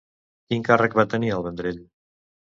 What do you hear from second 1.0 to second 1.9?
va tenir al Vendrell?